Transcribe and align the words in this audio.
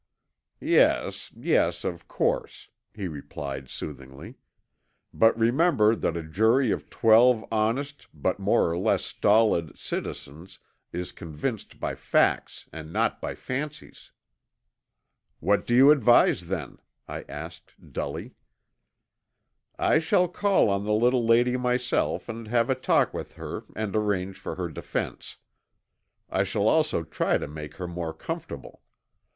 "Yes, 0.59 1.31
yes, 1.35 1.83
of 1.83 2.07
course," 2.07 2.69
he 2.91 3.07
replied 3.07 3.69
soothingly. 3.69 4.33
"But 5.13 5.37
remember 5.37 5.93
that 5.95 6.17
a 6.17 6.23
jury 6.23 6.71
of 6.71 6.89
twelve 6.89 7.45
honest, 7.51 8.07
but 8.11 8.39
more 8.39 8.71
or 8.71 8.79
less 8.79 9.05
stolid, 9.05 9.77
citizens 9.77 10.57
is 10.91 11.11
convinced 11.11 11.79
by 11.79 11.93
facts 11.93 12.67
and 12.73 12.91
not 12.91 13.21
by 13.21 13.35
fancies." 13.35 14.11
"What 15.39 15.67
do 15.67 15.75
you 15.75 15.91
advise 15.91 16.47
then?" 16.47 16.79
I 17.07 17.21
asked 17.29 17.75
dully. 17.93 18.33
"I 19.77 19.99
shall 19.99 20.27
call 20.27 20.67
on 20.71 20.83
the 20.83 20.93
little 20.93 21.27
lady 21.27 21.57
myself 21.57 22.27
and 22.27 22.47
have 22.47 22.71
a 22.71 22.73
talk 22.75 23.13
with 23.13 23.33
her 23.35 23.65
and 23.75 23.95
arrange 23.95 24.39
for 24.39 24.55
her 24.55 24.67
defense. 24.67 25.37
I 26.27 26.43
shall 26.43 26.67
also 26.67 27.03
try 27.03 27.37
to 27.37 27.47
make 27.47 27.75
her 27.75 27.87
more 27.87 28.15
comfortable. 28.15 28.81